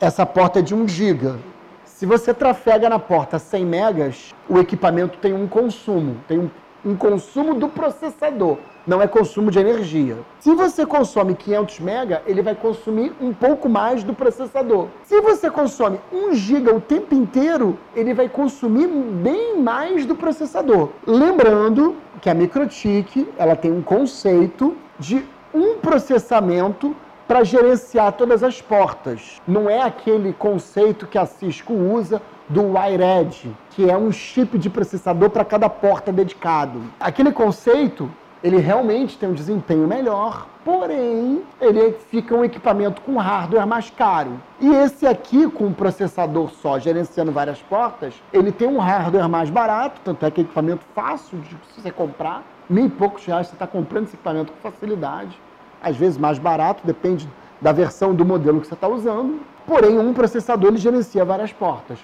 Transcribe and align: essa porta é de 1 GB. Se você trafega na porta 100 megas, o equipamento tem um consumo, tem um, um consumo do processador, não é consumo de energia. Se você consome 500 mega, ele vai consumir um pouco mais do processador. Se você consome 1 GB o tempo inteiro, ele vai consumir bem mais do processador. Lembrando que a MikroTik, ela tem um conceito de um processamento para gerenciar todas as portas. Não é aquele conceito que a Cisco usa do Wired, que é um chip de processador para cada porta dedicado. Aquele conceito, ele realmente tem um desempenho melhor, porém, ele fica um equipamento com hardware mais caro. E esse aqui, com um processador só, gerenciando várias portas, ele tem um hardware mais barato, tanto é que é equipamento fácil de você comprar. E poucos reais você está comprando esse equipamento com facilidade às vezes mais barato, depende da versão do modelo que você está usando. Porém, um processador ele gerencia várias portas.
essa 0.00 0.24
porta 0.24 0.60
é 0.60 0.62
de 0.62 0.74
1 0.74 0.88
GB. 0.88 1.34
Se 1.84 2.06
você 2.06 2.32
trafega 2.32 2.88
na 2.88 2.98
porta 2.98 3.38
100 3.38 3.66
megas, 3.66 4.34
o 4.48 4.58
equipamento 4.58 5.18
tem 5.18 5.34
um 5.34 5.46
consumo, 5.46 6.16
tem 6.26 6.38
um, 6.38 6.50
um 6.82 6.96
consumo 6.96 7.52
do 7.52 7.68
processador, 7.68 8.56
não 8.86 9.02
é 9.02 9.06
consumo 9.06 9.50
de 9.50 9.58
energia. 9.58 10.16
Se 10.38 10.54
você 10.54 10.86
consome 10.86 11.34
500 11.34 11.80
mega, 11.80 12.22
ele 12.26 12.40
vai 12.40 12.54
consumir 12.54 13.12
um 13.20 13.34
pouco 13.34 13.68
mais 13.68 14.02
do 14.02 14.14
processador. 14.14 14.86
Se 15.04 15.20
você 15.20 15.50
consome 15.50 16.00
1 16.10 16.32
GB 16.32 16.70
o 16.70 16.80
tempo 16.80 17.14
inteiro, 17.14 17.78
ele 17.94 18.14
vai 18.14 18.30
consumir 18.30 18.88
bem 18.88 19.60
mais 19.60 20.06
do 20.06 20.16
processador. 20.16 20.88
Lembrando 21.06 21.94
que 22.22 22.30
a 22.30 22.34
MikroTik, 22.34 23.28
ela 23.36 23.54
tem 23.54 23.70
um 23.70 23.82
conceito 23.82 24.74
de 24.98 25.22
um 25.52 25.76
processamento 25.76 26.96
para 27.30 27.44
gerenciar 27.44 28.10
todas 28.14 28.42
as 28.42 28.60
portas. 28.60 29.40
Não 29.46 29.70
é 29.70 29.80
aquele 29.80 30.32
conceito 30.32 31.06
que 31.06 31.16
a 31.16 31.24
Cisco 31.24 31.72
usa 31.72 32.20
do 32.48 32.72
Wired, 32.72 33.56
que 33.70 33.88
é 33.88 33.96
um 33.96 34.10
chip 34.10 34.58
de 34.58 34.68
processador 34.68 35.30
para 35.30 35.44
cada 35.44 35.70
porta 35.70 36.10
dedicado. 36.10 36.82
Aquele 36.98 37.30
conceito, 37.30 38.10
ele 38.42 38.56
realmente 38.56 39.16
tem 39.16 39.28
um 39.28 39.32
desempenho 39.32 39.86
melhor, 39.86 40.48
porém, 40.64 41.44
ele 41.60 41.92
fica 42.10 42.34
um 42.34 42.44
equipamento 42.44 43.00
com 43.02 43.16
hardware 43.16 43.64
mais 43.64 43.90
caro. 43.90 44.32
E 44.60 44.68
esse 44.68 45.06
aqui, 45.06 45.48
com 45.48 45.66
um 45.66 45.72
processador 45.72 46.50
só, 46.50 46.80
gerenciando 46.80 47.30
várias 47.30 47.62
portas, 47.62 48.12
ele 48.32 48.50
tem 48.50 48.66
um 48.66 48.80
hardware 48.80 49.28
mais 49.28 49.50
barato, 49.50 50.00
tanto 50.02 50.26
é 50.26 50.32
que 50.32 50.40
é 50.40 50.42
equipamento 50.42 50.84
fácil 50.96 51.38
de 51.38 51.56
você 51.80 51.92
comprar. 51.92 52.42
E 52.68 52.88
poucos 52.88 53.24
reais 53.24 53.46
você 53.46 53.54
está 53.54 53.68
comprando 53.68 54.06
esse 54.06 54.16
equipamento 54.16 54.52
com 54.52 54.68
facilidade 54.68 55.38
às 55.82 55.96
vezes 55.96 56.18
mais 56.18 56.38
barato, 56.38 56.86
depende 56.86 57.28
da 57.60 57.72
versão 57.72 58.14
do 58.14 58.24
modelo 58.24 58.60
que 58.60 58.66
você 58.66 58.74
está 58.74 58.88
usando. 58.88 59.40
Porém, 59.66 59.98
um 59.98 60.12
processador 60.12 60.70
ele 60.70 60.78
gerencia 60.78 61.24
várias 61.24 61.52
portas. 61.52 61.98